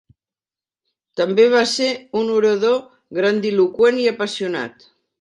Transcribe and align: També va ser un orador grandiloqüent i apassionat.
També 1.21 1.45
va 1.57 1.61
ser 1.73 1.91
un 2.23 2.33
orador 2.39 2.83
grandiloqüent 3.21 4.05
i 4.07 4.11
apassionat. 4.17 4.93